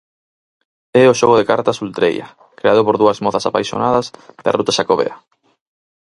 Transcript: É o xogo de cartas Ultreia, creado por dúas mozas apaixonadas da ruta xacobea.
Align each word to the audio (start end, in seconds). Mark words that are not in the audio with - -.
É 1.01 1.03
o 1.11 1.17
xogo 1.19 1.35
de 1.37 1.47
cartas 1.51 1.81
Ultreia, 1.85 2.27
creado 2.59 2.81
por 2.85 2.95
dúas 3.01 3.21
mozas 3.25 3.47
apaixonadas 3.49 4.05
da 4.43 4.51
ruta 4.57 4.75
xacobea. 4.77 5.15